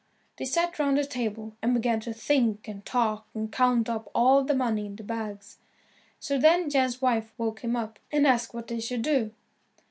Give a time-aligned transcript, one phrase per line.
[0.37, 4.43] They sat round the table, and began to drink and talk and count up all
[4.43, 5.59] the money in the bags.
[6.19, 9.29] So then Jan's wife woke him up, and asked what they should do.